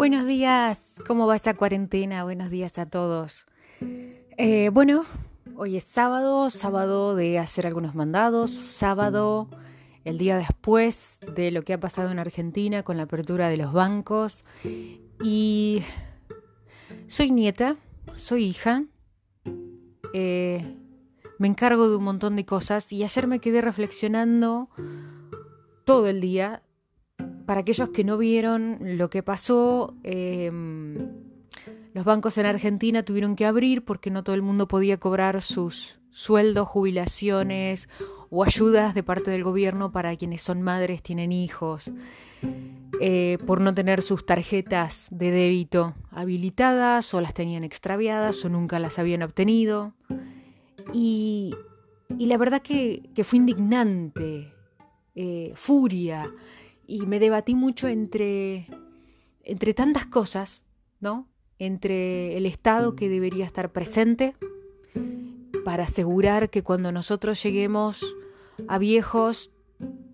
[0.00, 2.24] Buenos días, ¿cómo va esta cuarentena?
[2.24, 3.44] Buenos días a todos.
[4.38, 5.04] Eh, bueno,
[5.56, 9.50] hoy es sábado, sábado de hacer algunos mandados, sábado,
[10.06, 13.74] el día después de lo que ha pasado en Argentina con la apertura de los
[13.74, 14.46] bancos.
[15.22, 15.82] Y
[17.06, 17.76] soy nieta,
[18.14, 18.84] soy hija,
[20.14, 20.78] eh,
[21.36, 24.70] me encargo de un montón de cosas y ayer me quedé reflexionando
[25.84, 26.62] todo el día
[27.50, 31.08] para aquellos que no vieron lo que pasó, em,
[31.94, 35.98] los bancos en Argentina tuvieron que abrir porque no todo el mundo podía cobrar sus
[36.12, 37.88] sueldos, jubilaciones
[38.30, 41.90] o ayudas de parte del gobierno para quienes son madres, tienen hijos,
[43.00, 48.78] eh, por no tener sus tarjetas de débito habilitadas o las tenían extraviadas o nunca
[48.78, 49.92] las habían obtenido.
[50.92, 51.56] Y,
[52.16, 54.52] la verdad que, fue indignante,
[55.16, 56.30] eh, furia,
[56.90, 58.66] y me debatí mucho entre,
[59.44, 60.64] entre tantas cosas,
[60.98, 61.28] ¿no?
[61.60, 64.34] Entre el Estado que debería estar presente
[65.64, 68.16] para asegurar que cuando nosotros lleguemos
[68.66, 69.52] a viejos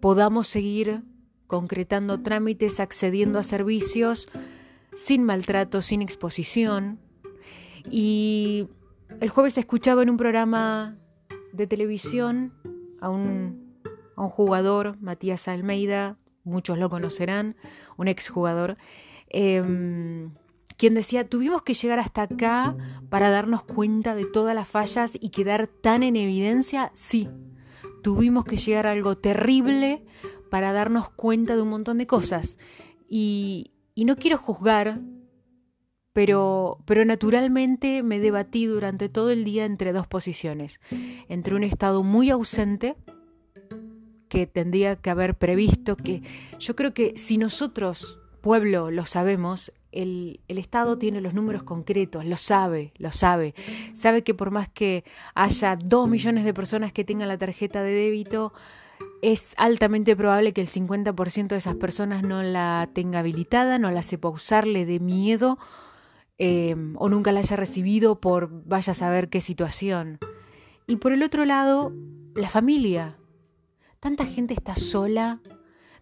[0.00, 1.02] podamos seguir
[1.46, 4.28] concretando trámites, accediendo a servicios
[4.94, 6.98] sin maltrato, sin exposición.
[7.90, 8.68] Y
[9.20, 10.98] el jueves escuchaba en un programa
[11.54, 12.52] de televisión
[13.00, 13.80] a un,
[14.14, 17.56] a un jugador, Matías Almeida, muchos lo conocerán,
[17.98, 18.78] un exjugador,
[19.28, 19.62] eh,
[20.76, 22.76] quien decía, tuvimos que llegar hasta acá
[23.08, 27.28] para darnos cuenta de todas las fallas y quedar tan en evidencia, sí,
[28.02, 30.04] tuvimos que llegar a algo terrible
[30.50, 32.58] para darnos cuenta de un montón de cosas.
[33.08, 35.00] Y, y no quiero juzgar,
[36.12, 40.80] pero, pero naturalmente me debatí durante todo el día entre dos posiciones,
[41.28, 42.96] entre un estado muy ausente,
[44.28, 46.22] que tendría que haber previsto, que
[46.58, 52.24] yo creo que si nosotros, pueblo, lo sabemos, el, el, Estado tiene los números concretos,
[52.24, 53.54] lo sabe, lo sabe.
[53.94, 57.92] Sabe que por más que haya dos millones de personas que tengan la tarjeta de
[57.92, 58.52] débito,
[59.22, 64.02] es altamente probable que el 50% de esas personas no la tenga habilitada, no la
[64.02, 65.58] sepa usar, le dé miedo
[66.38, 70.18] eh, o nunca la haya recibido por vaya a saber qué situación.
[70.86, 71.92] Y por el otro lado,
[72.34, 73.16] la familia,
[74.06, 75.40] tanta gente está sola,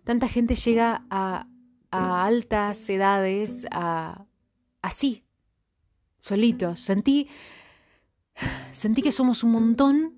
[0.04, 1.46] tanta gente llega a,
[1.90, 4.26] altas edades, a,
[4.82, 5.24] así,
[6.18, 6.80] solitos.
[6.80, 7.28] Sentí,
[8.72, 10.16] sentí que somos un montón,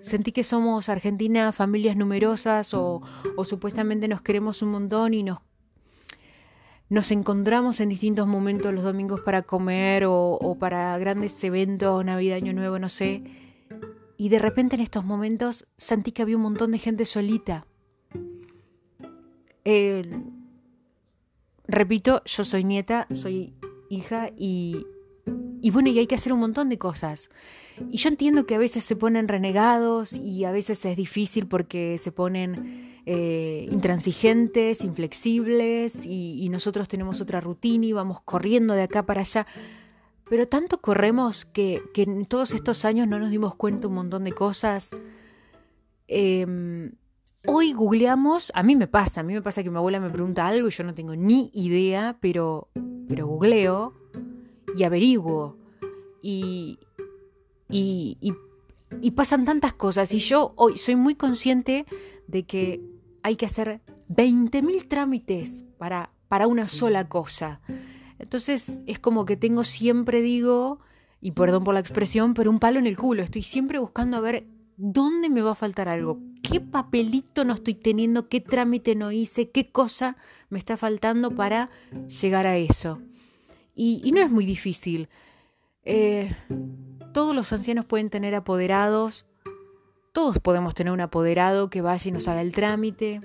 [0.00, 3.02] sentí que somos Argentina, familias numerosas o,
[3.42, 5.38] supuestamente nos queremos un montón y nos
[6.88, 12.36] nos encontramos en distintos momentos los domingos para comer o, o, para grandes eventos, Navidad,
[12.36, 13.43] Año Nuevo, no sé.
[14.16, 17.66] Y de repente en estos momentos sentí que había un montón de gente solita.
[21.66, 23.54] repito, yo soy nieta, soy
[23.88, 24.86] hija y,
[25.60, 27.30] y bueno, y hay que hacer un montón de cosas.
[27.90, 31.98] Y yo entiendo que a veces se ponen renegados y a veces es difícil porque
[31.98, 39.04] se ponen eh, intransigentes, inflexibles y nosotros tenemos otra rutina y vamos corriendo de acá
[39.06, 39.46] para allá.
[40.28, 44.32] Pero tanto corremos que, en todos estos años no nos dimos cuenta un montón de
[44.32, 44.96] cosas.
[46.08, 46.92] Em,
[47.46, 50.46] hoy googleamos, a mí me pasa, a mí me pasa que mi abuela me pregunta
[50.46, 52.68] algo y yo no tengo ni idea, pero,
[53.06, 53.94] pero googleo
[54.74, 55.58] y averiguo.
[56.22, 56.78] Y,
[57.68, 58.16] y,
[59.00, 60.12] y, pasan tantas cosas.
[60.14, 61.84] Y yo hoy soy muy consciente
[62.26, 62.80] de que
[63.22, 67.60] hay que hacer 20.000 trámites para, para una sola cosa.
[68.18, 70.78] Entonces es como que tengo siempre, digo,
[71.20, 73.22] y perdón por la expresión, pero un palo en el culo.
[73.22, 77.74] Estoy siempre buscando a ver dónde me va a faltar algo, qué papelito no estoy
[77.74, 80.16] teniendo, qué trámite no hice, qué cosa
[80.50, 81.70] me está faltando para
[82.20, 83.00] llegar a eso.
[83.74, 85.08] Y, no es muy difícil.
[85.84, 86.34] Eh,
[87.12, 89.26] todos los ancianos pueden tener apoderados,
[90.12, 93.20] todos podemos tener un apoderado que vaya y nos haga el trámite.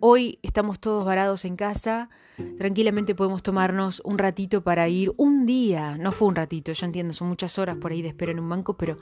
[0.00, 2.08] Hoy estamos todos varados en casa,
[2.56, 5.12] tranquilamente podemos tomarnos un ratito para ir.
[5.16, 8.30] Un día, no fue un ratito, yo entiendo, son muchas horas por ahí de espera
[8.30, 8.96] en un banco, pero,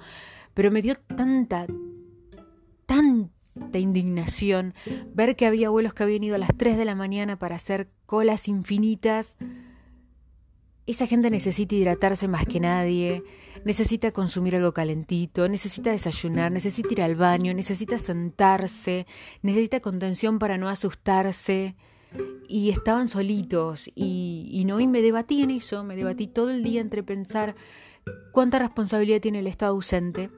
[0.54, 1.66] pero me dio tanta,
[2.86, 4.72] tanta indignación
[5.12, 7.90] ver que había abuelos que habían ido a las 3 de la mañana para hacer
[8.06, 9.36] colas infinitas
[10.86, 13.24] esa gente necesita hidratarse más que nadie,
[13.64, 19.06] necesita consumir algo calentito, necesita desayunar, necesita ir al baño, necesita sentarse,
[19.42, 21.74] necesita contención para no asustarse.
[22.48, 26.62] Y estaban solitos y, y no y me debatí en eso, me debatí todo el
[26.62, 27.56] día entre pensar
[28.30, 30.30] cuánta responsabilidad tiene el Estado ausente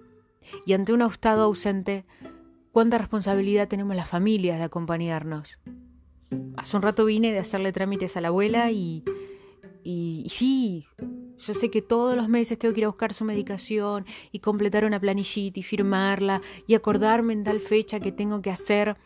[0.65, 2.07] y ante un Estado ausente,
[2.73, 5.61] cuánta responsabilidad tenemos las familias de acompañarnos.
[6.57, 9.05] hace un rato vine de hacerle trámites a la abuela y,
[9.85, 10.87] y, sí,
[11.39, 14.85] yo sé que todos los meses tengo que ir a buscar su medicación y completar
[14.85, 18.97] una planillita y firmarla y acordarme en tal fecha que tengo que hacer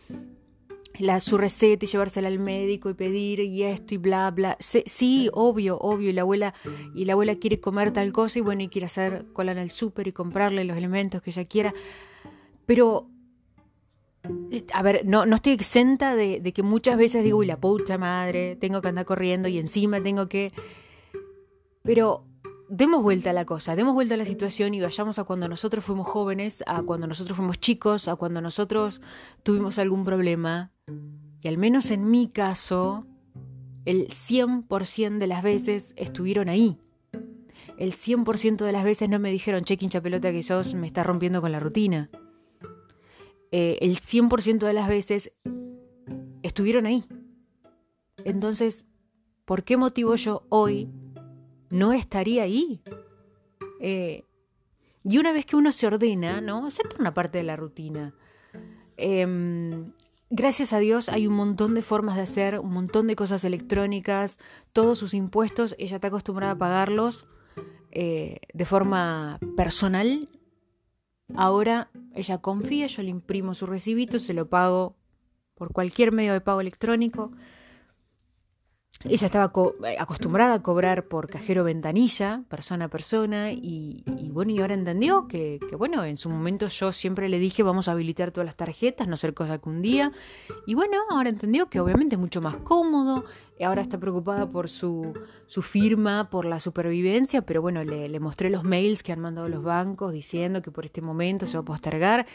[1.20, 4.56] su receta y llevársela al médico y pedir y esto y bla bla.
[4.60, 6.54] Sí, obvio, obvio, y la abuela
[6.94, 9.70] y la abuela quiere comer tal cosa y bueno, y quiere hacer cola en el
[9.70, 11.74] súper y comprarle los elementos que ella quiera.
[12.66, 13.08] Pero
[14.72, 18.56] a ver, no, no estoy exenta de, que muchas veces digo, uy, la puta madre,
[18.56, 20.52] tengo que andar corriendo y encima tengo que...
[21.82, 22.24] Pero
[22.68, 25.84] demos vuelta a la cosa, demos vuelta a la situación y vayamos a cuando nosotros
[25.84, 29.00] fuimos jóvenes, a cuando nosotros fuimos chicos, a cuando nosotros
[29.42, 30.70] tuvimos algún problema.
[31.40, 33.06] Y al menos en mi caso,
[33.84, 36.78] el 100% de las veces estuvieron ahí.
[37.78, 41.02] El 100% de las veces no me dijeron, che, hincha pelota que sos, me está
[41.02, 42.10] rompiendo con la rutina.
[43.52, 45.32] Eh, el 100% de las veces
[46.42, 47.04] estuvieron ahí.
[48.24, 48.84] Entonces,
[49.44, 50.88] ¿por qué motivo yo hoy
[51.70, 52.82] no estaría ahí?
[53.80, 54.24] Eh,
[55.04, 56.66] y una vez que uno se ordena, ¿no?
[56.66, 58.14] Acepta una parte de la rutina.
[58.96, 59.92] Em,
[60.30, 64.38] gracias a Dios hay un montón de formas de hacer, un montón de cosas electrónicas,
[64.72, 67.26] todos sus impuestos, ella está acostumbrada a pagarlos
[67.90, 70.28] eh, de forma personal
[71.34, 74.96] Ahora ella confía, yo le imprimo su recibito, se lo pago
[75.54, 77.32] por cualquier medio de pago electrónico.
[79.04, 79.52] Ella estaba
[79.84, 85.26] eh, acostumbrada a cobrar por cajero ventanilla, persona a persona, y, bueno, y ahora entendió
[85.26, 89.08] que, bueno, en su momento yo siempre le dije vamos a habilitar todas las tarjetas,
[89.08, 90.12] no ser cosa que un día,
[90.66, 93.24] y bueno, ahora entendió que obviamente es mucho más cómodo,
[93.60, 95.12] ahora está preocupada por su,
[95.46, 99.48] su firma, por la supervivencia, pero bueno, le, le mostré los mails que han mandado
[99.48, 102.26] los bancos diciendo que por este momento se va a postergar,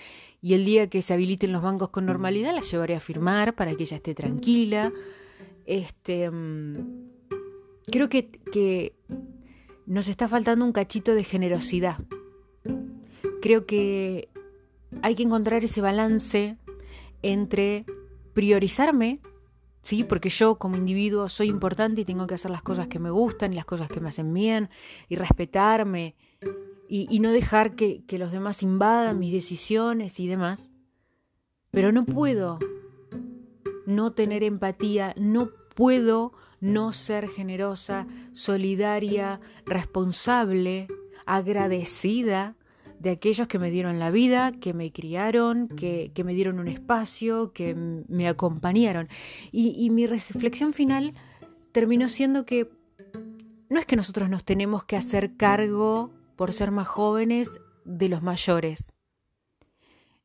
[0.42, 3.74] y el día que se habiliten los bancos con normalidad la llevaré a firmar para
[3.74, 4.92] que ella esté tranquila.
[5.67, 6.77] Este, mm,
[7.91, 8.95] creo que,
[9.85, 11.97] nos está faltando un cachito de generosidad.
[13.41, 14.29] Creo que
[15.01, 16.57] hay que encontrar ese balance
[17.21, 17.85] entre
[18.33, 19.21] priorizarme,
[19.81, 20.03] ¿sí?
[20.03, 23.53] porque yo como individuo soy importante y tengo que hacer las cosas que me gustan
[23.53, 24.69] y las cosas que me hacen bien
[25.07, 26.15] y respetarme
[26.89, 30.69] y, no dejar que, que los demás invadan mis decisiones y demás.
[31.71, 32.59] Pero no puedo
[33.85, 40.88] no tener empatía, no puedo no ser generosa, solidaria, responsable,
[41.27, 42.56] agradecida
[43.00, 47.53] de aquellos que me dieron la vida, que me criaron, que, me dieron un espacio,
[47.53, 49.07] que me acompañaron.
[49.51, 51.13] Y, y mi reflexión final
[51.71, 52.71] terminó siendo que
[53.69, 57.51] no es que nosotros nos tenemos que hacer cargo, por ser más jóvenes,
[57.85, 58.91] de los mayores.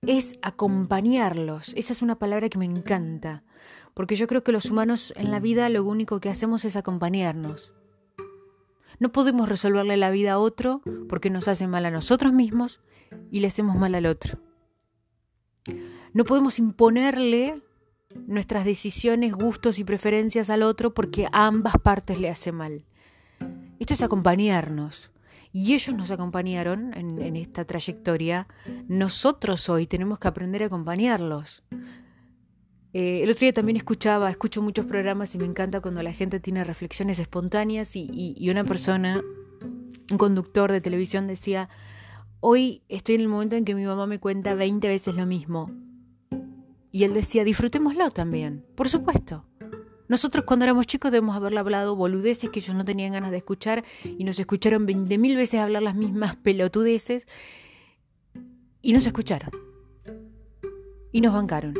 [0.00, 1.74] Es acompañarlos.
[1.76, 3.44] Esa es una palabra que me encanta
[3.94, 7.74] porque yo creo que los humanos en la vida lo único que hacemos es acompañarnos.
[8.98, 12.80] No podemos resolverle la vida a otro porque nos hace mal a nosotros mismos
[13.30, 14.38] y le hacemos mal al otro.
[16.12, 17.62] No podemos imponerle
[18.26, 22.84] nuestras decisiones, gustos y preferencias al otro porque a ambas partes le hace mal.
[23.78, 25.10] Esto es acompañarnos.
[25.54, 28.46] Y ellos nos acompañaron en, en, esta trayectoria.
[28.88, 31.62] Nosotros hoy tenemos que aprender a acompañarlos.
[32.94, 36.40] Eh, el otro día también escuchaba, escucho muchos programas y me encanta cuando la gente
[36.40, 39.22] tiene reflexiones espontáneas y, una persona,
[40.10, 41.70] un conductor de televisión decía,
[42.40, 45.70] hoy estoy en el momento en que mi mamá me cuenta 20 veces lo mismo.
[46.90, 49.46] Y él decía, disfrutémoslo también, por supuesto.
[50.08, 53.82] Nosotros cuando éramos chicos debemos haberle hablado boludeces que ellos no tenían ganas de escuchar
[54.04, 57.26] y nos escucharon 20.000 veces hablar las mismas pelotudeces
[58.82, 59.50] y nos escucharon.
[61.12, 61.74] Y nos bancaron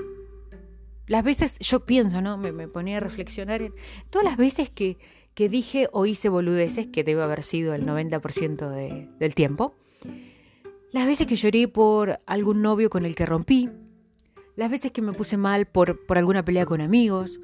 [1.12, 2.38] las veces, yo pienso, ¿no?
[2.38, 3.74] Me, ponía a reflexionar en
[4.08, 4.96] todas las veces que,
[5.34, 9.74] que dije o hice boludeces, que debe haber sido el 90% del tiempo.
[10.90, 13.68] Las veces que lloré por algún novio con el que rompí.
[14.56, 17.40] Las veces que me puse mal por, por alguna pelea con amigos.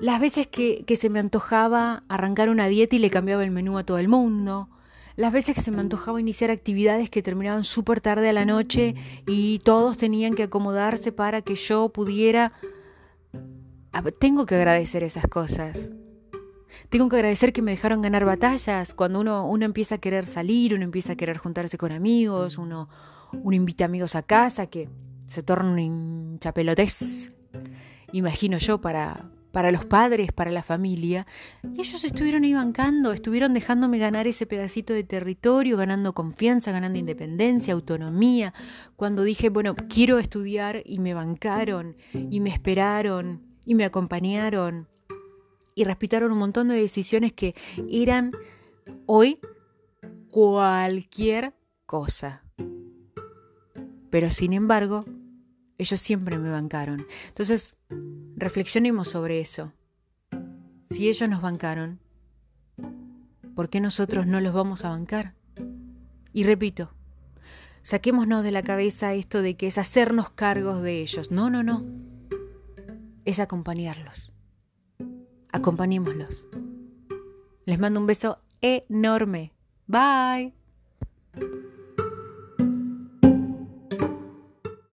[0.00, 3.78] Las veces que, que se me antojaba arrancar una dieta y le cambiaba el menú
[3.78, 4.68] a todo el mundo
[5.16, 8.94] las veces que se me antojaba iniciar actividades que terminaban súper tarde a la noche
[9.26, 12.52] y todos tenían que acomodarse para que yo pudiera...
[14.18, 15.90] Tengo que agradecer esas cosas.
[16.90, 18.92] Tengo que agradecer que me dejaron ganar batallas.
[18.92, 22.90] Cuando uno, uno empieza a querer salir, uno empieza a querer juntarse con amigos, uno,
[23.32, 24.90] uno invita amigos a casa, que
[25.26, 27.32] se torna un chapelotes,
[28.12, 31.26] imagino yo, para, para los padres, para la familia,
[31.62, 36.98] y ellos estuvieron ahí bancando, estuvieron dejándome ganar ese pedacito de territorio, ganando confianza, ganando
[36.98, 38.52] independencia, autonomía.
[38.96, 44.88] Cuando dije, bueno, quiero estudiar y me bancaron y me esperaron y me acompañaron
[45.74, 47.54] y respetaron un montón de decisiones que
[47.90, 48.32] eran
[49.06, 49.40] hoy
[50.30, 51.54] cualquier
[51.86, 52.44] cosa.
[54.10, 55.06] Pero sin embargo,
[55.78, 57.06] ellos siempre me bancaron.
[57.28, 57.76] Entonces,
[58.36, 59.72] reflexionemos sobre eso.
[60.90, 62.00] Si ellos nos bancaron,
[63.54, 65.34] ¿por qué nosotros no los vamos a bancar?
[66.32, 66.92] Y repito,
[67.82, 71.30] saquémonos de la cabeza esto de que es hacernos cargos de ellos.
[71.30, 71.84] No, no, no.
[73.24, 74.32] Es acompañarlos.
[75.50, 76.46] Acompañémoslos.
[77.64, 79.52] Les mando un beso enorme.
[79.86, 80.54] Bye.